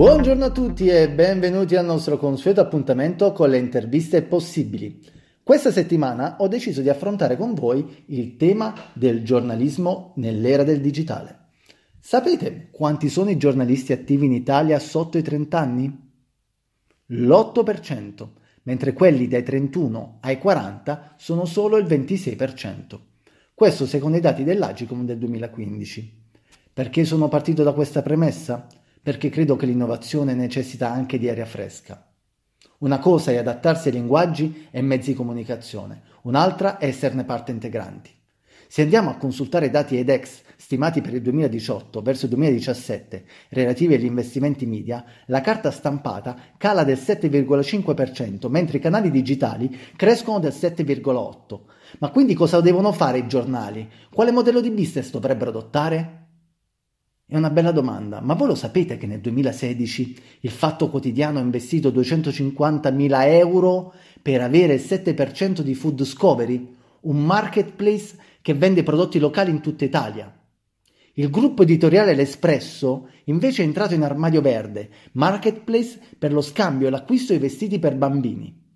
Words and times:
Buongiorno 0.00 0.46
a 0.46 0.50
tutti 0.50 0.88
e 0.88 1.10
benvenuti 1.10 1.76
al 1.76 1.84
nostro 1.84 2.16
consueto 2.16 2.62
appuntamento 2.62 3.32
con 3.32 3.50
le 3.50 3.58
interviste 3.58 4.22
possibili. 4.22 4.98
Questa 5.42 5.70
settimana 5.70 6.36
ho 6.38 6.48
deciso 6.48 6.80
di 6.80 6.88
affrontare 6.88 7.36
con 7.36 7.52
voi 7.52 8.04
il 8.06 8.38
tema 8.38 8.74
del 8.94 9.22
giornalismo 9.22 10.14
nell'era 10.16 10.64
del 10.64 10.80
digitale. 10.80 11.48
Sapete 11.98 12.68
quanti 12.70 13.10
sono 13.10 13.28
i 13.28 13.36
giornalisti 13.36 13.92
attivi 13.92 14.24
in 14.24 14.32
Italia 14.32 14.78
sotto 14.78 15.18
i 15.18 15.22
30 15.22 15.58
anni? 15.58 16.10
L'8%, 17.08 18.28
mentre 18.62 18.94
quelli 18.94 19.28
dai 19.28 19.42
31 19.42 20.20
ai 20.22 20.38
40 20.38 21.16
sono 21.18 21.44
solo 21.44 21.76
il 21.76 21.84
26%. 21.84 22.98
Questo 23.52 23.84
secondo 23.84 24.16
i 24.16 24.20
dati 24.20 24.44
dell'Agicom 24.44 25.04
del 25.04 25.18
2015. 25.18 26.28
Perché 26.72 27.04
sono 27.04 27.28
partito 27.28 27.62
da 27.62 27.72
questa 27.72 28.00
premessa? 28.00 28.66
Perché 29.02 29.28
credo 29.28 29.56
che 29.56 29.66
l'innovazione 29.66 30.34
necessita 30.34 30.90
anche 30.90 31.18
di 31.18 31.28
aria 31.28 31.46
fresca. 31.46 32.06
Una 32.78 32.98
cosa 32.98 33.30
è 33.30 33.36
adattarsi 33.36 33.88
ai 33.88 33.94
linguaggi 33.94 34.68
e 34.70 34.80
mezzi 34.80 35.10
di 35.10 35.16
comunicazione, 35.16 36.02
un'altra 36.22 36.78
è 36.78 36.86
esserne 36.86 37.24
parte 37.24 37.50
integranti. 37.52 38.10
Se 38.72 38.82
andiamo 38.82 39.10
a 39.10 39.16
consultare 39.16 39.66
i 39.66 39.70
dati 39.70 39.96
EDEX 39.96 40.42
stimati 40.56 41.00
per 41.00 41.14
il 41.14 41.22
2018 41.22 42.02
verso 42.02 42.26
il 42.26 42.30
2017 42.30 43.24
relativi 43.48 43.94
agli 43.94 44.04
investimenti 44.04 44.64
media, 44.64 45.04
la 45.26 45.40
carta 45.40 45.72
stampata 45.72 46.36
cala 46.56 46.84
del 46.84 46.96
7,5%, 46.96 48.48
mentre 48.48 48.78
i 48.78 48.80
canali 48.80 49.10
digitali 49.10 49.76
crescono 49.96 50.38
del 50.38 50.52
7,8%. 50.52 51.58
Ma 51.98 52.10
quindi 52.10 52.34
cosa 52.34 52.60
devono 52.60 52.92
fare 52.92 53.18
i 53.18 53.26
giornali? 53.26 53.90
Quale 54.08 54.30
modello 54.30 54.60
di 54.60 54.70
business 54.70 55.10
dovrebbero 55.10 55.50
adottare? 55.50 56.28
È 57.30 57.36
una 57.36 57.50
bella 57.50 57.70
domanda, 57.70 58.20
ma 58.20 58.34
voi 58.34 58.48
lo 58.48 58.56
sapete 58.56 58.96
che 58.96 59.06
nel 59.06 59.20
2016 59.20 60.16
il 60.40 60.50
Fatto 60.50 60.90
Quotidiano 60.90 61.38
ha 61.38 61.42
investito 61.42 61.92
250.000 61.92 63.28
euro 63.28 63.94
per 64.20 64.40
avere 64.40 64.74
il 64.74 64.80
7% 64.80 65.60
di 65.60 65.76
Food 65.76 65.94
Discovery, 65.94 66.74
un 67.02 67.24
marketplace 67.24 68.16
che 68.42 68.52
vende 68.54 68.82
prodotti 68.82 69.20
locali 69.20 69.52
in 69.52 69.60
tutta 69.60 69.84
Italia? 69.84 70.36
Il 71.12 71.30
gruppo 71.30 71.62
editoriale 71.62 72.16
L'Espresso 72.16 73.10
invece 73.26 73.62
è 73.62 73.64
entrato 73.64 73.94
in 73.94 74.02
armadio 74.02 74.40
verde, 74.40 74.90
marketplace 75.12 76.00
per 76.18 76.32
lo 76.32 76.40
scambio 76.40 76.88
e 76.88 76.90
l'acquisto 76.90 77.32
di 77.32 77.38
vestiti 77.38 77.78
per 77.78 77.94
bambini. 77.94 78.69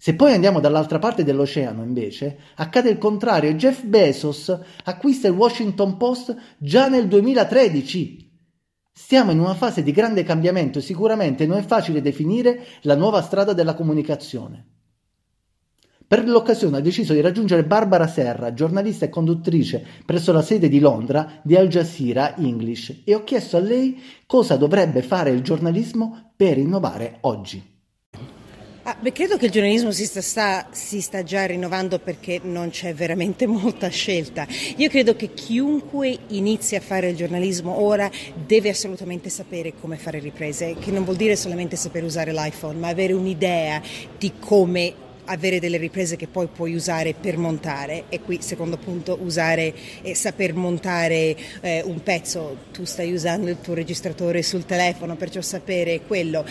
Se 0.00 0.14
poi 0.14 0.32
andiamo 0.32 0.60
dall'altra 0.60 1.00
parte 1.00 1.24
dell'oceano, 1.24 1.82
invece, 1.82 2.38
accade 2.54 2.88
il 2.88 2.98
contrario. 2.98 3.52
Jeff 3.54 3.82
Bezos 3.82 4.56
acquista 4.84 5.26
il 5.26 5.34
Washington 5.34 5.96
Post 5.96 6.36
già 6.56 6.88
nel 6.88 7.08
2013. 7.08 8.26
Stiamo 8.92 9.32
in 9.32 9.40
una 9.40 9.54
fase 9.54 9.82
di 9.82 9.90
grande 9.90 10.22
cambiamento 10.22 10.78
e 10.78 10.82
sicuramente 10.82 11.46
non 11.46 11.58
è 11.58 11.62
facile 11.62 12.00
definire 12.00 12.64
la 12.82 12.94
nuova 12.94 13.22
strada 13.22 13.52
della 13.54 13.74
comunicazione. 13.74 14.66
Per 16.06 16.28
l'occasione 16.28 16.76
ho 16.76 16.80
deciso 16.80 17.12
di 17.12 17.20
raggiungere 17.20 17.64
Barbara 17.64 18.06
Serra, 18.06 18.54
giornalista 18.54 19.04
e 19.04 19.08
conduttrice 19.10 19.84
presso 20.06 20.32
la 20.32 20.42
sede 20.42 20.68
di 20.68 20.78
Londra 20.78 21.40
di 21.42 21.56
Al 21.56 21.66
Jazeera 21.66 22.36
English, 22.36 23.02
e 23.04 23.14
ho 23.16 23.24
chiesto 23.24 23.56
a 23.56 23.60
lei 23.60 24.00
cosa 24.26 24.56
dovrebbe 24.56 25.02
fare 25.02 25.30
il 25.30 25.42
giornalismo 25.42 26.32
per 26.36 26.56
innovare 26.56 27.18
oggi. 27.22 27.77
Ah, 28.88 28.96
beh, 28.98 29.12
credo 29.12 29.36
che 29.36 29.44
il 29.44 29.50
giornalismo 29.50 29.90
si 29.90 30.06
sta, 30.06 30.22
sta, 30.22 30.66
si 30.70 31.02
sta, 31.02 31.22
già 31.22 31.44
rinnovando 31.44 31.98
perché 31.98 32.40
non 32.42 32.70
c'è 32.70 32.94
veramente 32.94 33.44
molta 33.46 33.88
scelta. 33.88 34.46
Io 34.76 34.88
credo 34.88 35.14
che 35.14 35.34
chiunque 35.34 36.20
inizi 36.28 36.74
a 36.74 36.80
fare 36.80 37.10
il 37.10 37.14
giornalismo 37.14 37.82
ora 37.82 38.10
deve 38.34 38.70
assolutamente 38.70 39.28
sapere 39.28 39.74
come 39.78 39.98
fare 39.98 40.20
riprese, 40.20 40.76
che 40.80 40.90
non 40.90 41.04
vuol 41.04 41.16
dire 41.16 41.36
solamente 41.36 41.76
saper 41.76 42.02
usare 42.02 42.32
l'iPhone, 42.32 42.78
ma 42.78 42.88
avere 42.88 43.12
un'idea 43.12 43.82
di 44.16 44.32
come 44.38 44.94
avere 45.26 45.60
delle 45.60 45.76
riprese 45.76 46.16
che 46.16 46.26
poi 46.26 46.46
puoi 46.46 46.72
usare 46.72 47.12
per 47.12 47.36
montare. 47.36 48.04
E 48.08 48.22
qui 48.22 48.40
secondo 48.40 48.78
punto 48.78 49.18
usare 49.20 49.74
e 50.00 50.14
saper 50.14 50.54
montare 50.54 51.36
eh, 51.60 51.82
un 51.84 52.02
pezzo. 52.02 52.56
Tu 52.72 52.86
stai 52.86 53.12
usando 53.12 53.50
il 53.50 53.60
tuo 53.60 53.74
registratore 53.74 54.42
sul 54.42 54.64
telefono 54.64 55.14
perciò 55.16 55.42
sapere 55.42 56.00
quello. 56.06 56.42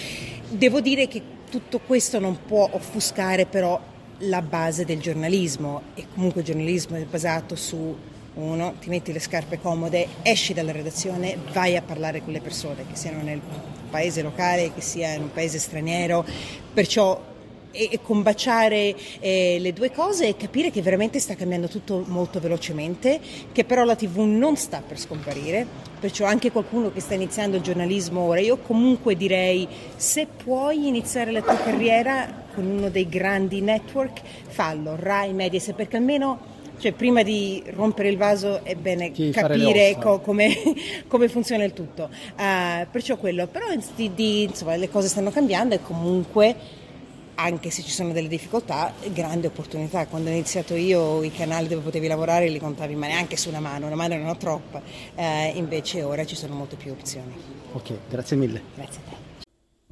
Devo 0.50 0.81
dire 0.81 1.08
che 1.08 1.36
tutto 1.50 1.80
questo 1.80 2.19
non 2.19 2.40
può 2.46 2.69
offuscare 2.72 3.46
però 3.46 3.80
la 4.19 4.41
base 4.41 4.85
del 4.85 5.00
giornalismo 5.00 5.81
e 5.94 6.06
comunque 6.13 6.41
il 6.41 6.47
giornalismo 6.47 6.97
è 6.97 7.03
basato 7.03 7.56
su 7.56 7.96
uno, 8.34 8.75
ti 8.80 8.90
metti 8.90 9.12
le 9.12 9.19
scarpe 9.19 9.59
comode, 9.59 10.08
esci 10.22 10.53
dalla 10.53 10.72
redazione, 10.72 11.38
vai 11.52 11.75
a 11.75 11.81
parlare 11.81 12.22
con 12.22 12.34
le 12.34 12.41
persone, 12.41 12.85
che 12.88 12.96
siano 12.96 13.22
nel 13.24 13.41
paese 13.90 14.22
locale, 14.22 14.72
che 14.74 14.81
sia 14.81 15.13
in 15.13 15.24
un 15.24 15.31
paese 15.31 15.58
straniero, 15.58 16.24
perciò 16.72 17.19
e, 17.72 17.90
e 17.91 18.00
combaciare 18.02 18.96
eh, 19.19 19.58
le 19.59 19.74
due 19.74 19.91
cose 19.91 20.28
e 20.28 20.35
capire 20.35 20.72
che 20.72 20.81
veramente 20.81 21.19
sta 21.19 21.35
cambiando 21.35 21.68
tutto 21.68 22.03
molto 22.08 22.40
velocemente, 22.40 23.19
che 23.52 23.64
però 23.64 23.84
la 23.84 23.96
TV 23.96 24.19
non 24.19 24.56
sta 24.56 24.84
per 24.85 25.00
scomparire, 25.00 25.87
perciò 26.00 26.25
anche 26.25 26.52
qualcuno 26.52 26.91
che 26.91 27.00
sta 27.00 27.13
iniziando 27.13 27.58
il 27.58 27.63
giornalismo 27.63 28.22
ora, 28.22 28.40
io 28.40 28.58
comunque 28.58 29.16
direi 29.16 29.68
se 29.96 30.28
puoi 30.28 30.88
iniziare 30.88 31.31
la 31.31 31.41
tua 31.41 31.58
carriera 31.58 32.46
con 32.53 32.66
uno 32.66 32.90
dei 32.90 33.08
grandi 33.08 33.62
network, 33.62 34.22
fallo, 34.47 34.96
Rai, 34.97 35.34
Mediaset, 35.34 35.75
perché 35.75 35.97
almeno 35.97 36.56
cioè, 36.80 36.91
prima 36.91 37.24
di 37.24 37.63
rompere 37.74 38.09
il 38.09 38.18
vaso 38.18 38.63
è 38.63 38.75
bene 38.75 39.12
Chi 39.12 39.31
capire 39.31 39.97
co- 40.00 40.19
come, 40.19 40.56
come, 41.08 41.28
funziona 41.28 41.63
il 41.63 41.74
tutto. 41.74 42.09
Uh, 42.38 42.85
perciò 42.91 43.18
quello, 43.18 43.47
però 43.47 43.66
di, 43.96 44.14
di, 44.14 44.44
insomma, 44.44 44.75
le 44.75 44.90
cose 44.90 45.08
stanno 45.08 45.31
cambiando 45.31 45.74
e 45.74 45.81
comunque 45.81 46.56
anche 47.40 47.70
se 47.70 47.84
ci 47.84 47.92
sono 47.92 48.14
delle 48.14 48.28
difficoltà, 48.28 48.94
grande 49.14 49.48
opportunità. 49.48 50.08
Quando 50.08 50.30
ho 50.30 50.34
iniziato 50.34 50.75
io 50.75 51.24
i 51.24 51.31
canali 51.31 51.68
dove 51.68 51.81
potevi 51.81 52.08
lavorare 52.08 52.50
li 52.50 52.59
contavi 52.59 52.96
ma 52.96 53.08
neanche 53.08 53.38
su 53.38 53.50
una 53.50 53.59
mano, 53.59 53.86
una 53.86 53.96
mano 53.96 54.16
non 54.16 54.28
ho 54.28 54.38
troppa, 54.38 54.81
eh, 55.16 55.52
invece 55.56 56.03
ora 56.03 56.26
ci 56.26 56.36
sono 56.36 56.56
molte 56.56 56.76
più 56.76 56.92
opzioni. 56.92 57.34
Ok, 57.74 57.94
grazie 58.09 58.38
mille. 58.38 58.62
Grazie 58.76 59.02
a 59.06 59.09
te. 59.09 59.26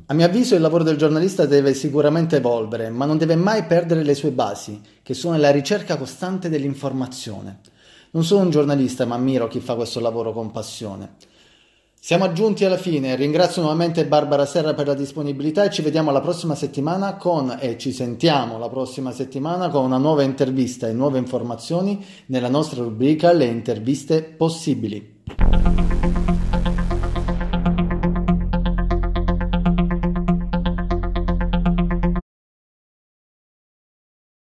A 0.07 0.13
mio 0.13 0.25
avviso 0.25 0.55
il 0.55 0.61
lavoro 0.61 0.83
del 0.83 0.97
giornalista 0.97 1.45
deve 1.45 1.73
sicuramente 1.73 2.37
evolvere, 2.37 2.89
ma 2.89 3.05
non 3.05 3.17
deve 3.17 3.35
mai 3.35 3.63
perdere 3.65 4.03
le 4.03 4.13
sue 4.13 4.31
basi, 4.31 4.79
che 5.01 5.13
sono 5.13 5.37
la 5.37 5.49
ricerca 5.51 5.97
costante 5.97 6.49
dell'informazione. 6.49 7.59
Non 8.11 8.23
sono 8.23 8.43
un 8.43 8.49
giornalista, 8.49 9.05
ma 9.05 9.15
ammiro 9.15 9.47
chi 9.47 9.59
fa 9.59 9.75
questo 9.75 9.99
lavoro 9.99 10.31
con 10.31 10.51
passione. 10.51 11.13
Siamo 12.05 12.31
giunti 12.33 12.63
alla 12.63 12.77
fine, 12.77 13.15
ringrazio 13.15 13.63
nuovamente 13.63 14.05
Barbara 14.05 14.45
Serra 14.45 14.75
per 14.75 14.85
la 14.85 14.93
disponibilità 14.93 15.63
e 15.63 15.71
ci 15.71 15.81
vediamo 15.81 16.11
la 16.11 16.21
prossima 16.21 16.53
settimana 16.53 17.15
con 17.15 17.57
e 17.59 17.79
ci 17.79 17.91
sentiamo 17.91 18.59
la 18.59 18.69
prossima 18.69 19.11
settimana 19.11 19.69
con 19.69 19.85
una 19.85 19.97
nuova 19.97 20.21
intervista 20.21 20.87
e 20.87 20.93
nuove 20.93 21.17
informazioni 21.17 22.05
nella 22.27 22.47
nostra 22.47 22.83
rubrica 22.83 23.31
Le 23.31 23.45
interviste 23.45 24.21
possibili. 24.21 25.23